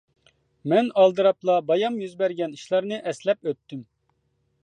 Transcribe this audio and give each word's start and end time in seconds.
مەن 0.71 0.87
ئالدىراپلا 1.01 1.57
بايام 1.67 1.99
يۈز 2.03 2.17
بەرگەن 2.23 2.57
ئىشلارنى 2.57 3.01
ئەسلەپ 3.11 3.51
ئۆتتۈم. 3.51 3.85